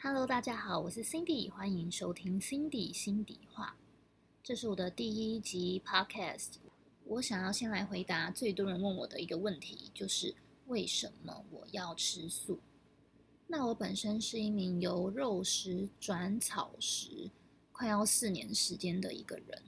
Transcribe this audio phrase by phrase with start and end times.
[0.00, 3.76] Hello，大家好，我是 Cindy，欢迎收听 Cindy 心底话。
[4.44, 6.58] 这是我的第一集 Podcast。
[7.04, 10.36] 我想要先来回答最多人问我的一个问题，就是
[10.68, 12.60] 为什么我要吃素？
[13.48, 17.28] 那我本身是一名由肉食转草食
[17.72, 19.60] 快要四年时间的一个人。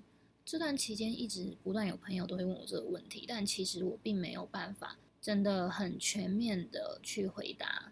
[0.44, 7.90] 这段期间一直不断有朋友都会问我这个问题，但其实我并没有办法真的很全面的去回答。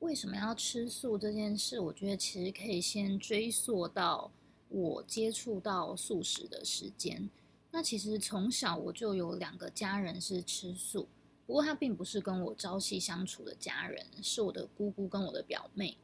[0.00, 1.80] 为什么要吃素这件事？
[1.80, 4.30] 我觉得其实可以先追溯到
[4.68, 7.30] 我接触到素食的时间。
[7.70, 11.08] 那其实从小我就有两个家人是吃素，
[11.46, 15.96] 不过他并不是跟我朝夕相处的家人，是我的姑姑跟我的表妹。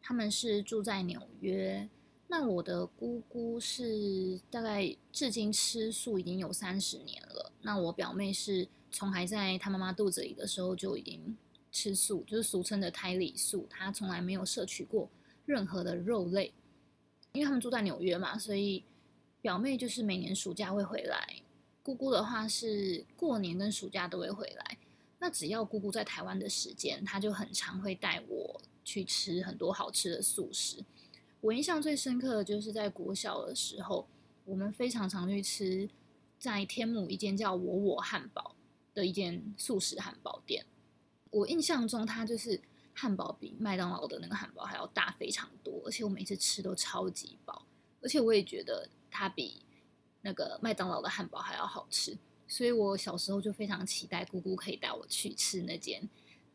[0.00, 1.88] 他们是住在纽约。
[2.28, 7.52] 那我的姑姑是大概至今吃素已经有三十年了。
[7.60, 11.36] 那我表妹是从还在她妈妈肚子里的时候就已经。
[11.72, 15.08] 吃素就是俗称的胎里素，他从来没有摄取过
[15.46, 16.52] 任何的肉类，
[17.32, 18.84] 因为他们住在纽约嘛，所以
[19.40, 21.36] 表妹就是每年暑假会回来，
[21.82, 24.78] 姑姑的话是过年跟暑假都会回来。
[25.18, 30.84] 那只要姑姑在台湾的时间，她就很常会带我去吃很多好吃的素食。
[31.40, 34.06] 我印象最深刻的就是在国小的时候，
[34.44, 35.88] 我们非常常去吃
[36.38, 38.54] 在天母一间叫我我汉堡
[38.92, 40.64] 的一间素食汉堡店。
[41.32, 42.60] 我印象中，它就是
[42.94, 47.66] 汉堡比麦当劳的那个汉堡还要大非常多，而且我每次吃都超级饱，
[48.00, 49.62] 而且我也觉得它比
[50.20, 52.16] 那个麦当劳的汉堡还要好吃，
[52.46, 56.06] 所以我小时候就非常期待姑姑可以带我去吃那间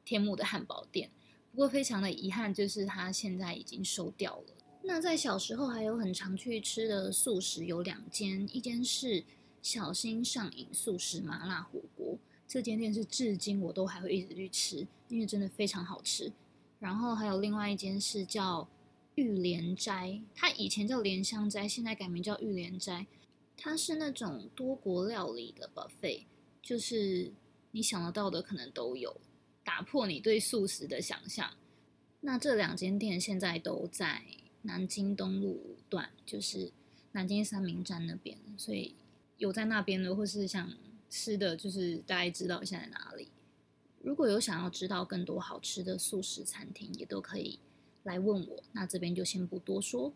[0.05, 1.09] 天幕的汉堡店。
[1.51, 4.53] 不过非常的遗憾，就是它现在已经收掉了。
[4.83, 9.25] 那在小时候还有很常去吃的素食有两间，一间是
[9.63, 12.15] 小心上瘾素食麻辣火锅。
[12.47, 16.31] 这间店是至今我都还会一直去吃，因为真的非常好吃。
[16.79, 18.69] 然后还有另外一间是叫
[19.15, 23.05] 玉莲斋，它以前叫莲香斋，现在改名叫玉莲斋。
[23.57, 26.23] 它是那种多国料理的 buffet，
[26.61, 27.33] 就是
[27.71, 29.19] 你想得到的可能都有，
[29.65, 31.51] 打破你对素食的想象。
[32.21, 34.23] 那这两间店现在都在
[34.61, 36.71] 南京东路五段，就是
[37.11, 38.95] 南京三明站那边，所以
[39.37, 40.71] 有在那边的或是像。
[41.09, 43.29] 吃的就是大概知道现在哪里。
[44.01, 47.59] 如果有想要知道更多好吃的素食餐厅，也都可以
[48.03, 48.63] 来问我。
[48.71, 50.13] 那这边就先不多说。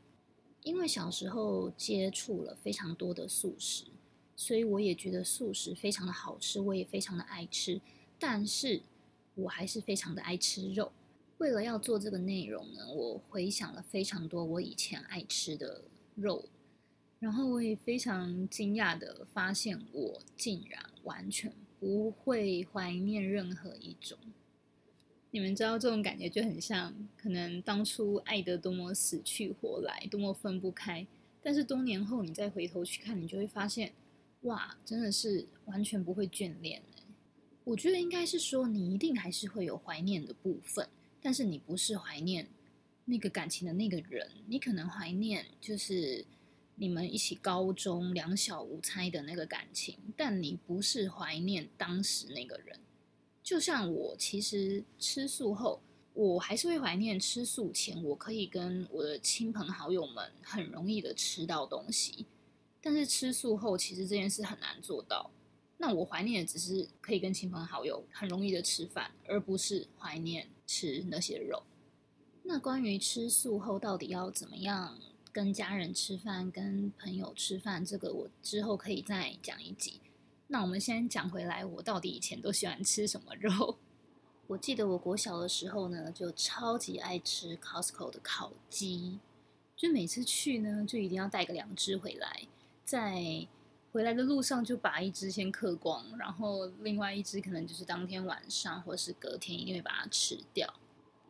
[0.64, 3.86] 因为小时候接触了非常多的素食，
[4.36, 7.82] 所以我也觉得素食非常的好吃，我也非常的爱吃。
[8.20, 8.82] 但是
[9.34, 10.92] 我还是非常的爱吃肉。
[11.40, 15.84] 为了要做这个内容呢，我回想了非常多我以前爱吃的
[16.16, 16.46] 肉。
[17.22, 24.18] 然后我也非常惊讶的发现，我竟然完全不会怀念任何一种。
[25.30, 31.06] 你们知道这种感觉就很像，可能当初爱得多么死去活来，多么分不开，
[31.44, 33.94] 但是多年后你再回头去看，你就会发现，
[34.42, 36.82] 哇，真的是完全不会眷恋。
[37.64, 40.90] 我觉得应该是说，你一定还是会有怀念的部分，
[41.22, 42.48] 但是你不是怀念
[43.06, 46.26] 那个感情的那个人，你可能怀念就是。
[46.82, 52.80] 你们一起高中两小无猜的那个感情，但你不是怀念当时那个人。
[53.44, 55.80] 就像我，其实吃素后，
[56.16, 62.26] 我还是会怀念吃素前，我可以跟我的亲朋好友们很容易的吃到东西。
[62.82, 65.30] 但是吃素后，其实这件事很难做到。
[65.78, 71.62] 那我怀念的只是可以跟亲朋好友很容易的吃饭，而不是怀念吃那些肉。
[72.42, 75.00] 那关于吃素后到底要怎么样？
[75.34, 80.02] 跟家人吃饭，跟朋友吃饭，这个我之后可以再讲一集。
[80.48, 83.78] 那我们先讲回来，我到底以前都喜欢吃什么肉？
[84.48, 89.20] 我记得我国小的时候呢，就超级爱吃 Costco 的烤鸡，
[89.78, 92.48] 就每次去呢，就一定要带个两只回来，
[92.84, 93.48] 在
[93.94, 100.74] 回来的路上就把一只先嗑光，然后另外一只可能就是当天晚上或是隔天一定会把它吃掉。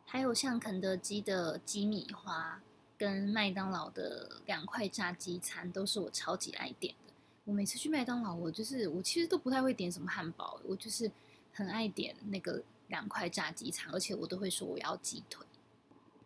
[0.07, 2.63] 还有像肯德基的鸡米花。
[3.01, 7.13] 跟麦当劳的两块炸鸡餐都是我超级爱点的。
[7.45, 11.11] 我每次去麦当劳，我就是我其实都不太会点什么汉堡，我就是
[11.51, 15.43] 很爱点那个两块炸鸡餐，而且我都会说我要鸡腿。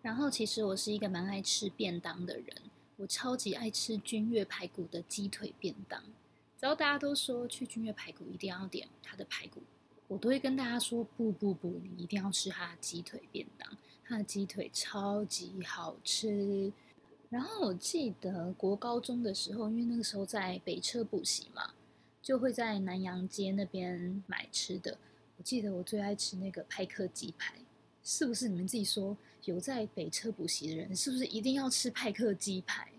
[0.01, 2.63] 然后其实我是一个蛮爱吃便当的人，
[2.97, 6.03] 我超级爱吃君悦排骨的鸡腿便当。
[6.59, 9.63] 只要大家都说去君悦排骨一定要点它的排骨，
[10.07, 13.77] 我都会跟大家说不不不，你一定要吃它的鸡腿便当。
[14.07, 16.71] 它的鸡腿超级好吃，
[17.29, 21.73] 然后我记得国高中的时候，因为那个时候在北车补习嘛，
[22.21, 24.95] 就会在南洋街那边买吃的。
[25.37, 27.55] 我记得我最爱吃那个派克鸡排，
[28.03, 32.91] 是不是你们自己说有在北车补习的人，是不是一定要吃派克鸡排？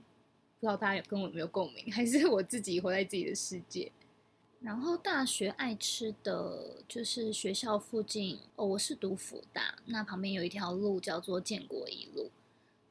[0.58, 3.92] 不知道大家有跟我有没有共鸣，还是我自己活在自己的世界？
[4.60, 12.30] 然后大学爱吃的就是学校附近哦，我是读辅大，那旁边有一条路叫做建国一路，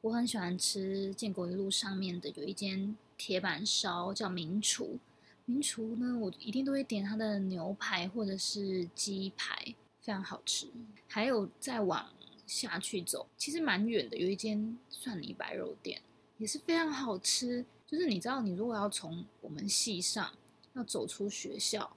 [0.00, 4.98] 我很喜欢吃建国一路上面的有一间铁板烧叫名厨，
[5.44, 10.68] 名厨呢我一定都会点它的牛排或者是鸡排，非常好吃。
[11.08, 12.08] 还有再往
[12.46, 16.00] 下去走，其实蛮远的，有一间蒜泥白肉店
[16.38, 17.66] 也是非常好吃。
[17.86, 20.32] 就是你知道，你如果要从我们系上。
[20.76, 21.96] 要走出学校，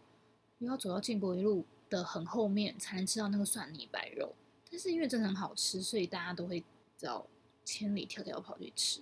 [0.58, 4.34] 又要走到建国一路的很后面，才能吃到那个蒜泥白肉。
[4.72, 6.64] 但是因为真的很好吃，所以大家都会
[6.98, 7.28] 找
[7.66, 9.02] 千里迢迢跑去吃。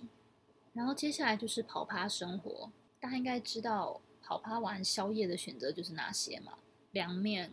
[0.72, 6.58] 然后接下来就是跑趴生活，大家应该知道跑趴完宵夜的选择就是哪些嘛？
[6.92, 7.52] 凉面，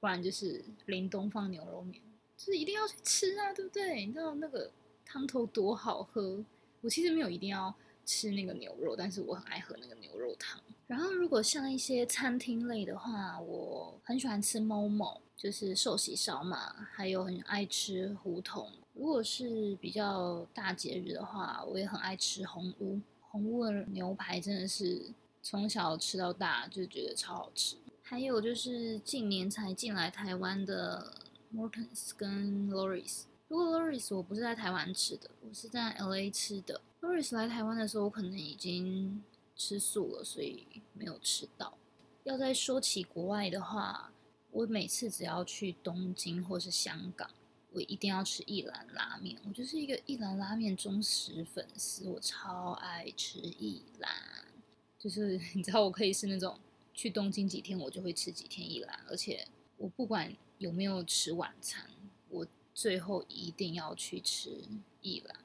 [0.00, 2.02] 不然就是林东方牛肉面，
[2.36, 4.04] 就是一定要去吃啊，对不对？
[4.04, 4.70] 你知道那个
[5.04, 6.44] 汤头多好喝。
[6.80, 7.72] 我其实没有一定要
[8.04, 10.60] 吃那个牛肉，但是我很爱喝那个牛肉汤。
[10.92, 18.70] 然后，如果像一些餐厅类的话，我很喜欢吃某某，就是寿喜烧嘛，还有很爱吃胡同。
[18.92, 23.00] 如果是比较大节日的话，我也很爱吃红屋。
[23.22, 25.10] 红屋的牛排真的是
[25.42, 27.76] 从小吃到大，就觉得超好吃。
[28.02, 31.14] 还有就是近年才进来台湾的
[31.54, 33.22] Mortons 跟 Loris。
[33.48, 36.82] 如果 Loris 我不是在台湾吃的，我是在 LA 吃的。
[37.00, 39.22] Loris 来台湾的时候，我可能已经。
[39.62, 41.78] 吃素了，所以没有吃到。
[42.24, 44.12] 要再说起国外的话，
[44.50, 47.30] 我每次只要去东京或是香港，
[47.70, 49.40] 我一定要吃一兰拉面。
[49.46, 54.10] 我就是一个一兰拉面忠实粉丝，我超爱吃一兰。
[54.98, 56.58] 就是你知道，我可以是那种
[56.92, 61.88] 去东京几天，我就会吃几天一兰，而且我不管有没有吃晚餐，
[62.28, 62.44] 我
[62.74, 64.64] 最后一定要去吃
[65.02, 65.36] 一兰。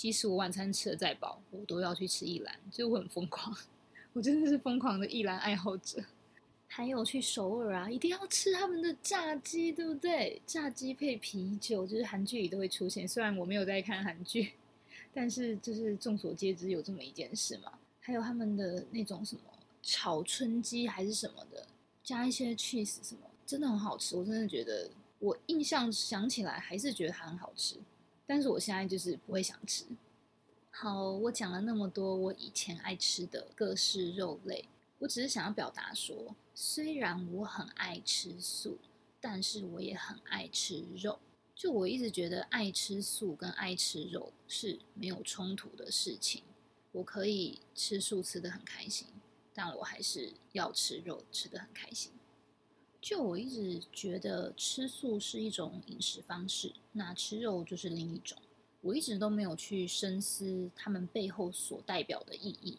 [0.00, 3.54] 即使我晚餐吃的再饱，我都要去吃一兰，就我很疯狂，
[4.14, 6.02] 我真的是疯狂的一兰爱好者。
[6.66, 10.40] 还有去首尔啊，一定要吃他们的炸鸡，对不对？
[10.46, 13.06] 炸鸡配啤酒，就是韩剧里都会出现。
[13.06, 14.52] 虽然我没有在看韩剧，
[15.12, 17.70] 但是就是众所皆知有这么一件事嘛。
[18.00, 19.42] 还有他们的那种什么
[19.82, 21.66] 炒春鸡还是什么的，
[22.02, 24.16] 加一些 cheese 什么，真的很好吃。
[24.16, 24.88] 我真的觉得，
[25.18, 27.76] 我印象想起来还是觉得它很好吃。
[28.30, 29.84] 但是我现在就是不会想吃。
[30.70, 34.68] 好，我讲了那么多我以前爱吃的各式肉类，
[35.00, 38.78] 我只是想要表达说，虽然我很爱吃素，
[39.20, 41.18] 但是我也很爱吃肉。
[41.56, 46.44] 就我一直觉得爱吃素跟爱吃肉是没有冲突的事情。
[46.92, 49.08] 我可以吃素吃的很开心，
[49.52, 52.12] 但我还是要吃肉吃的很开心。
[53.00, 58.36] 就我一直觉得吃素是一种饮食方式，那吃肉就是另一种。
[58.82, 62.78] 我一直都没有去深思他们背后所代表的意义，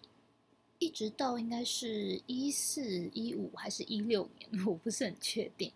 [0.79, 5.71] 一直到应该是一四一五还是一六年， 我不是很确定。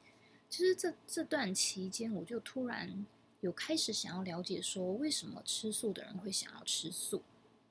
[0.47, 3.06] 其实这这段期间，我就突然
[3.42, 7.21] 有开始想要了解，说为什么吃素的人会想要吃素，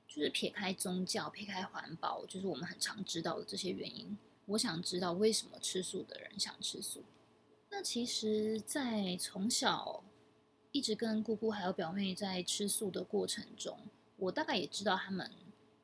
[0.07, 4.17] 就是撇开宗教、撇开环保，就是我们很常知道的这些原因。
[4.47, 7.03] 我想知道为什么吃素的人想吃素。
[7.69, 10.03] 那其实，在从小
[10.71, 13.77] 一直跟姑姑还有表妹在吃素的过程中，
[14.17, 15.29] 我大概也知道他们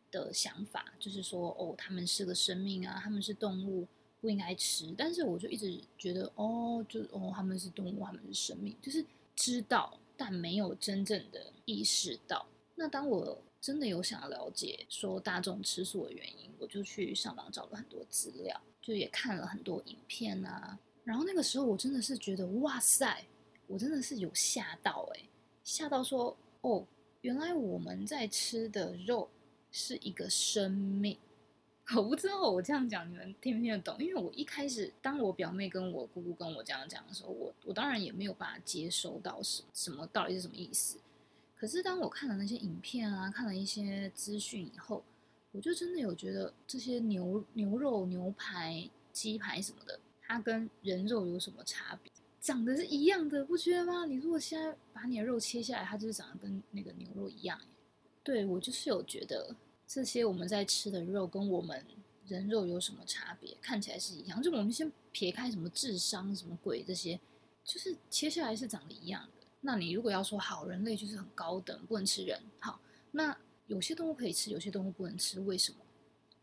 [0.10, 3.88] 的想法，就是说，哦，他们是个生命啊，他们是动物，
[4.22, 4.94] 不应该吃。
[4.98, 12.46] 但是我就一直觉得，哦，就哦，他们是动物，他们是生命，就是知道，但没有真正的意识到。
[12.76, 20.78] 那当我真的有想要了解说大众吃素的原因，我就去上网找了很多资料，就也看了很多影片啊。
[21.04, 23.24] 然后那个时候我真的是觉得哇塞，
[23.68, 25.26] 我真的是有吓到诶，
[25.64, 26.84] 吓到说哦，
[27.22, 29.30] 原来我们在吃的肉
[29.72, 31.16] 是一个生命。
[31.96, 40.98] 我不知道我这样讲你们听不听得懂，因为我一开始当我表妹跟我姑姑跟我这样讲的时候，我我当然也没有办法接收到什什么到底是什么意思。
[41.62, 45.04] 可是当我看了那些影片啊，看了一些资讯以后，
[45.52, 52.12] 我就真的有觉得这些牛牛肉、牛排、鸡排什么的，它跟人肉有什么差别？
[52.40, 54.06] 长得是一样的，不觉得吗？
[54.06, 57.62] 你如果现在把你的肉切下来，它就是长得跟那个牛肉一样。
[58.24, 61.86] 对我就是有觉得这些我们在吃的肉跟我们
[62.26, 63.56] 人肉有什么差别？
[63.62, 67.20] 看起来是一样，就我们先撇开什么智商什么鬼这些，
[67.64, 69.41] 就是切下来是长得一样的。
[69.62, 72.42] 那你如果要说好，人类就是很高等，不能吃人。
[72.60, 72.80] 好，
[73.12, 73.38] 那
[73.68, 75.78] 有些动物可以吃，有些动物不能吃，为什么？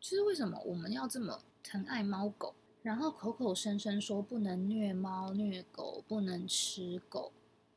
[0.01, 7.33] 就是为什么我们要这么疼爱猫狗，然后口口声声说不能虐猫虐狗，不能吃狗，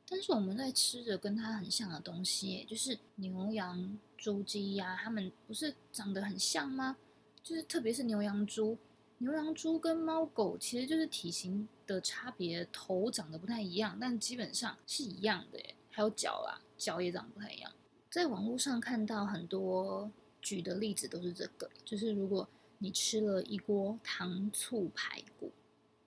[0.08, 6.96] 但是我们在吃着跟它很像的东西，就是牛羊猪鸡呀，它们不是长得很像吗？
[7.42, 8.78] 就是特别是牛羊猪，
[9.18, 15.58] 牛羊猪跟猫狗其实就是体型的差别，头长得不太一样，但基本上是一样的。
[15.90, 17.70] 还有脚啊，脚也长得不太一样。
[18.10, 25.52] 在网络上看到很多举的例子都是这个，就是如果你吃了一锅糖醋排骨，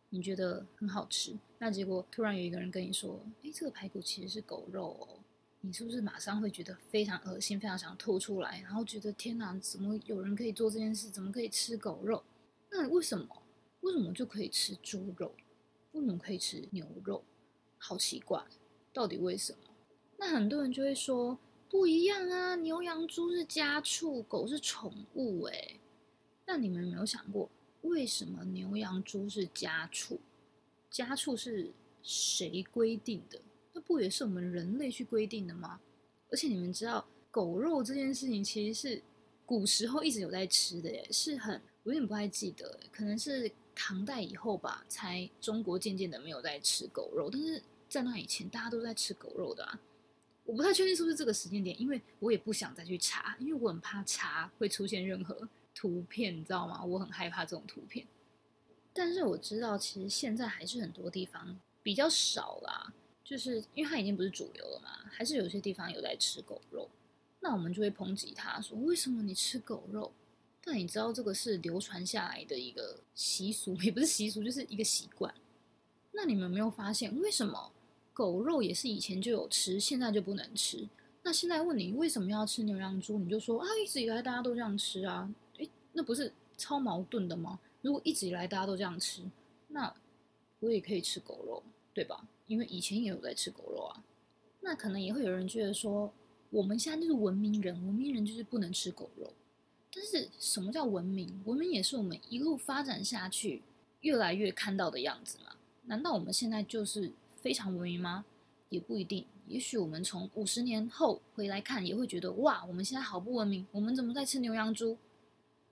[0.10, 5.20] 你觉得很好吃，那结果突然有一个人跟你说：“哎，这个排骨其实是狗肉哦。”
[5.62, 11.10] 你是不是马上会觉得非常恶心，非常想吐出来，然后觉得天哪，怎么有人可以做这件事？
[11.10, 12.24] 怎么可以吃狗肉？
[12.70, 13.28] 那为什么？
[13.82, 15.34] 为什么就可以吃猪肉？
[15.96, 17.24] 为什么可以吃牛肉？
[17.78, 18.44] 好奇怪，
[18.94, 19.60] 到底为什么？
[20.18, 21.38] 那很多人就会说
[21.70, 25.44] 不一样啊，牛羊猪是家畜，狗是宠物。
[25.44, 25.80] 哎，
[26.46, 27.50] 那你们有没有想过，
[27.84, 30.20] 为什么牛羊猪是家畜？
[30.92, 31.72] 家畜是
[32.04, 33.40] 谁规定的？
[33.74, 35.80] 那不也是我们人类去规定的吗？
[36.30, 39.02] 而且你们知道，狗肉这件事情其实是
[39.46, 47.30] 古时候一直有在吃的，耶，是很我有点不太记得，可能是唐代以后吧，才中国渐渐的没有在吃狗肉。
[47.30, 49.80] 但是在那以前，大家都在吃狗肉的啊。
[50.46, 56.84] 我不太确定是不是这个时间点，因为我也不想再去查，因为我很怕查会出现任何图片，你知道吗？
[56.84, 58.08] 我很害怕这种图片。
[58.94, 62.94] 但是我知道，其实现在还是很多地方比较少啦。
[63.24, 66.88] 就是因为它已经不是主流了嘛，还是有些地方有在吃狗肉，
[67.40, 70.14] 那我们就会抨击他说：“为什么你吃狗肉？”
[70.66, 75.32] 但你知道这个是流传下来的一个习俗，也不是习俗，就是一个习惯。
[76.12, 77.72] 那你们没有发现，为什么
[78.12, 80.90] 狗肉也是以前就有吃，现在就不能吃？
[81.22, 87.60] 那现在问你为什么要吃牛羊猪，你就说啊，一直以来大家都这样吃啊，诶，那不是超矛盾的吗？
[87.82, 89.22] 如果一直以来大家都这样吃，
[89.68, 89.94] 那
[90.60, 91.62] 我也可以吃狗肉，
[91.94, 92.28] 对吧？
[92.48, 94.04] 因为以前也有在吃狗肉啊，
[94.62, 96.12] 那可能也会有人觉得说，
[96.50, 99.32] 我们现在就是文明人，文明人就是不能吃狗肉。
[99.96, 101.42] 但是什么叫文明？
[101.46, 103.64] 文明也是我们一路发展下去，
[104.02, 105.56] 越来越看到的样子嘛。
[105.86, 108.26] 难道我们现在就是非常文明吗？
[108.68, 109.26] 也不一定。
[109.48, 114.98] 也许我们从五十年后回来看，也会觉得哇，我们现在好不文明，我们怎么在吃牛羊猪？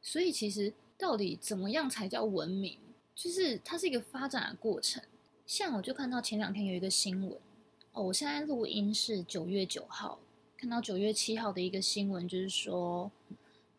[0.02, 2.78] 所以其实到底怎么样才叫文明？
[3.14, 5.04] 就是它是一个发展的过程。
[5.46, 7.38] 像我就看到前两天有一个新闻
[7.92, 10.20] 哦，我现在录音是九月九号，
[10.56, 13.12] 看到九月七号的一个新闻，就是说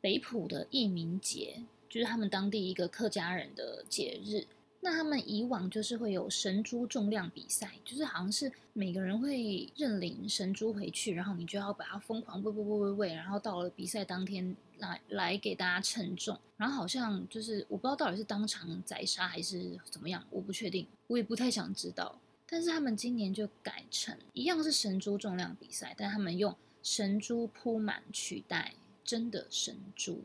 [0.04, 4.46] 北浦的义民节，就是他们当地一个客家人的节日。
[4.80, 22.20] 那他们以往就是会有神猪重量比赛，就是好像是每个人会认领神猪回去，然后你就要把它疯狂喂喂喂喂喂，然后到了比赛当天来来给大家称重，然后好像就是我不知道到底是当场宰杀还是怎么样，我不确定，我也不太想知道。
[22.46, 30.23] 但是他们今年就改成一样是神猪重量比赛，但他们用神猪铺满取代真的神猪，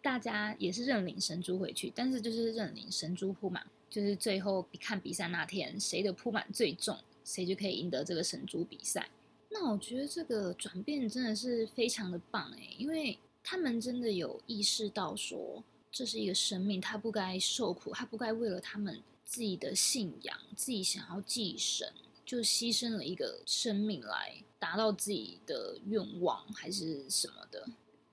[0.00, 3.66] 大家也是认领神猪回去，但是就是认领神猪铺满。
[3.90, 9.10] 就是最后看比赛那天，谁的铺满最重，谁就可以赢得这个神猪比赛。
[9.50, 21.92] 那我觉得这个转变真的是非常的棒诶，因为他们真的有意识到说，这是一个生命，他不该受苦，他不该为了他们自己的信仰、自己想要祭神，
[22.24, 27.68] 就牺牲了一个生命来达到自己的愿望还是什么的。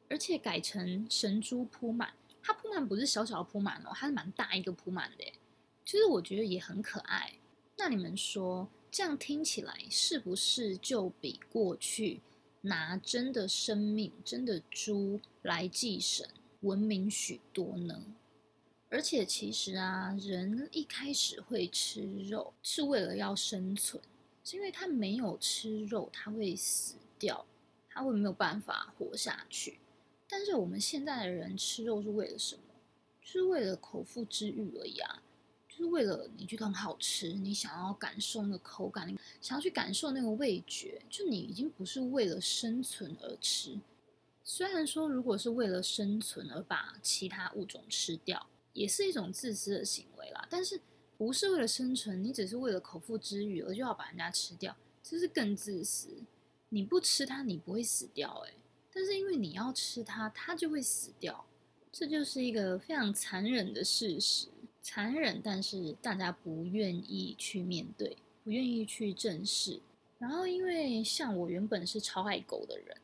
[0.10, 5.24] 而且改成神猪铺满，它铺满不是小小的铺满哦，它是蛮大一个铺满的。
[5.86, 7.34] 其实我觉得也很可爱。
[7.78, 12.22] 那你们说，这样听起来是不是就比过去
[12.62, 16.28] 拿真的生命、真的猪来祭神
[16.62, 18.04] 文明许多呢？
[18.90, 24.02] 而且其实啊，人一开始会吃肉是为了要生存，
[24.44, 27.46] 是因为他没有吃肉，他会死掉，
[27.88, 29.78] 他会没有办法活下去。
[30.30, 32.62] 但是我们现在的人吃肉是为了什么？
[33.22, 35.24] 就是为了口腹之欲而已啊。
[35.68, 43.80] 就是为了你觉得很好吃，你想要感受那个口感，想要去感受那个味觉，就你已经不是为了生存而吃。
[44.44, 50.46] 虽然说，如果是为了生存而把其他物种吃掉，也是一种自私的行为啦。
[50.50, 50.82] 但是
[51.18, 56.10] 不是为了生存，你只是为了口腹之欲而就要把人家吃掉，这是更自私。
[56.68, 58.54] 你不吃它，你不会死掉，诶，
[59.00, 61.46] 但是因为你要吃它，它就会死掉，
[61.90, 64.50] 这就是一个非常残忍的事实。
[64.82, 69.80] 残忍，但是大家不愿意去面对，不愿意去正视。
[70.18, 72.98] 然后，因为像我原本是超爱狗的人，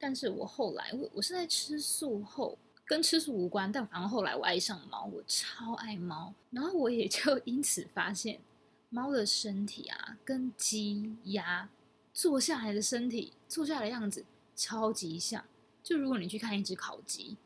[0.00, 6.34] 但是我后来我我是在吃素后，跟吃素无关，但反而后来我爱上猫，我超爱猫。
[6.50, 8.40] 然后我也就 因此发现，
[8.88, 11.70] 猫的身体啊，跟鸡、鸭
[12.12, 14.24] 坐下来的身体，坐下来的样子
[14.56, 15.44] 超级像。
[15.82, 17.36] 就如果你去看一只烤鸡，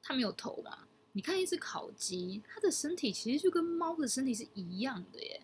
[0.00, 0.86] 它没有头嘛？
[1.12, 5.40] 你看一只烤鸡，它的身体其实就跟猫的身体是一样的耶。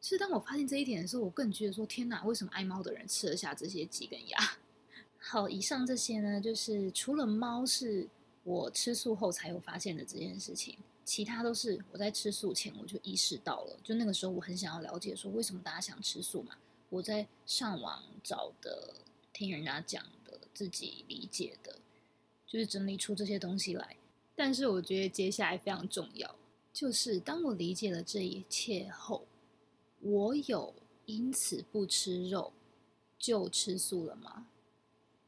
[0.00, 4.38] 是当我发现这一点的时候，我更觉得说：天哪，为什么爱猫的人吃得下这些鸡跟鸭？
[5.16, 8.08] 好，以上这些呢，就是除了猫是
[8.42, 13.78] 我吃素后才有发现的这件事情，其他都是我在吃素前我就意识到了。
[13.84, 16.56] 就那个时候，我很想要了解说，为什么大家想吃素嘛？
[16.88, 18.92] 我在上网找的，
[19.32, 20.04] 听人家讲，
[20.52, 21.78] 自己理解的，
[22.46, 23.96] 就是整理出这些东西来。
[24.34, 26.34] 但是我觉得接下来非常重要，
[26.72, 29.26] 就是当我理解了这一切后。
[30.00, 30.74] 我有
[31.06, 32.52] 因此不吃肉
[33.16, 34.48] 就吃素了吗？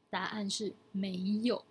[0.09, 1.63] 答案是没有。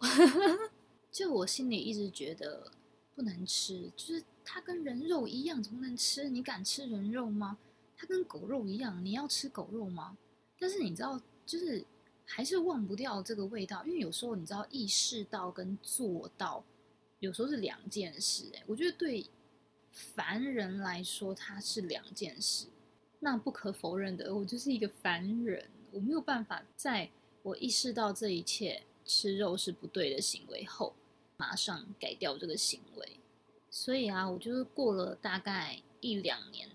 [1.12, 2.73] 就我心里一直觉得
[3.14, 6.30] 不能吃，就是它跟人肉一样，怎么能吃？
[6.30, 7.58] 你敢吃人肉吗？
[7.94, 10.16] 它跟狗肉一样，你要吃狗肉吗？
[10.58, 11.84] 但是你知道，就是
[12.26, 16.64] 还是忘不掉这个味道，因为有时候你知道，意识到跟做到
[17.20, 18.50] 有时候是两件事。
[18.54, 19.24] 哎，我觉得对
[19.90, 22.66] 凡人来说，它是两件事。
[23.20, 27.08] 那不可否认的，我就是一个凡人，我没有办法在
[27.42, 30.94] 我意识到这一切吃肉是不对的行为后，
[31.36, 33.20] 马上改掉这个行为。
[33.70, 36.68] 所以啊，我就是过了大概一两年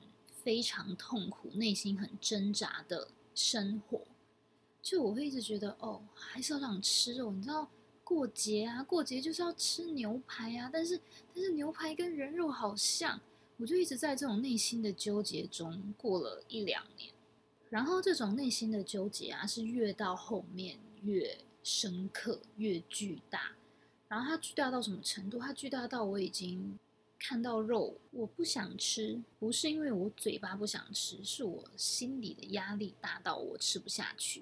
[0.43, 4.01] 非常痛苦、内心很挣扎的生活。
[4.81, 7.31] 就我会一直觉得，哦，还是要想吃肉。
[7.31, 7.69] 你知道，
[8.03, 10.99] 过节啊，过节就是要吃牛排啊，但是
[11.33, 13.19] 但是牛排跟人肉好像。
[13.57, 17.11] 我就一直在这种内心的纠结中过了一两年，
[17.69, 23.51] 然后这种内心的纠结啊，是越到后面越深刻、越巨大。
[24.07, 25.39] 然后它巨大到什么程度？
[25.39, 26.79] 它巨大到我已经
[27.19, 34.41] 看到肉，我不想吃，不是因为我嘴巴不想吃，是我心里的压力大到我吃不下去。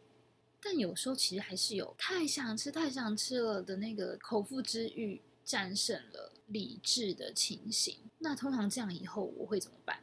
[0.69, 5.21] 但有时候其实还是有太想吃、太想吃了的那个口腹之欲。
[5.47, 9.97] 战胜了理智的情形，那通常这样以后我会怎么办？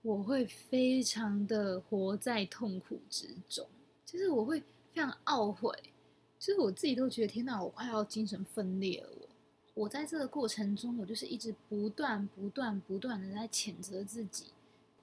[0.00, 3.68] 我会非常的活在痛苦之中，
[4.06, 4.58] 就是我会
[4.90, 5.70] 非常懊悔，
[6.38, 9.10] 就是我自己都觉得天哪，我快要精神分裂了。
[9.74, 14.46] 我，我在这个过程中，我就是一直不断、不断、不断的在谴责自己，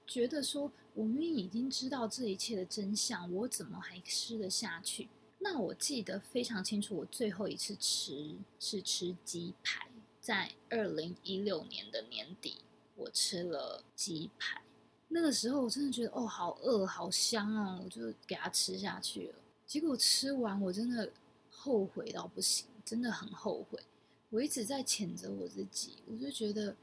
[0.06, 5.08] 觉得说我明明已经知道这一切的真相，我怎么还吃得下去？
[5.38, 9.88] 那我记得非常清楚，我最后一次吃是吃鸡排，
[10.20, 12.58] 在二零一六年的年底，
[12.94, 14.62] 我吃了鸡排。
[15.08, 19.34] 那个时候我真的觉得哦，好饿，好香哦，我就给它吃下去了。
[19.66, 21.10] 结果吃完，我真的
[21.50, 23.82] 后悔到不行，真的很后悔。
[24.30, 26.74] 我一直在谴责我自己，我就觉得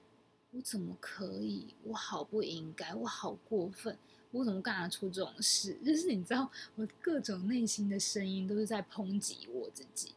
[0.52, 3.98] 我怎么可以，我好不应该，我好过分。
[4.32, 5.78] 我怎么干得出这种事？
[5.86, 10.14] 就是你知道，我各种内心的声音都是在抨击我自己。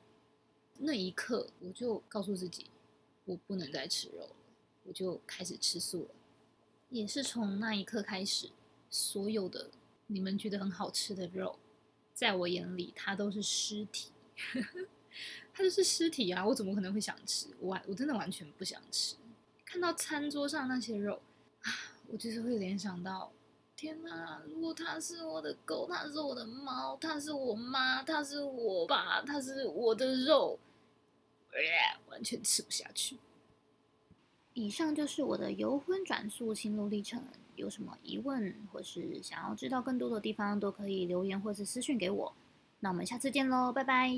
[0.78, 2.66] 那一刻，我就告诉自己，
[3.24, 4.36] 我不能再吃肉了，
[4.84, 6.08] 我就开始吃素了。
[6.90, 8.50] 也是从那一刻开始，
[8.90, 9.70] 所有的
[10.06, 11.58] 你们觉得很好吃的肉，
[12.12, 14.10] 在我眼里，它都是尸体。
[15.54, 16.44] 它就是尸体啊！
[16.46, 17.46] 我怎么可能会想吃？
[17.60, 19.14] 我我真的完全不想吃。
[19.72, 21.18] 看到餐桌上那些肉
[21.62, 21.72] 啊，
[22.08, 23.32] 我就是会联想到。
[23.74, 24.42] 天哪！
[24.46, 30.58] 如果它是我的狗，它是我的猫，它是我妈，它是我爸，它是我的肉，
[32.10, 33.16] 完全吃不下去。
[34.52, 37.24] 以上就是我的由荤转素心路历程。
[37.56, 42.34] 有什么疑问或是想要知道更多的地方，都可以留言或是私讯给我。
[42.80, 44.10] 那我们下次见喽，拜拜。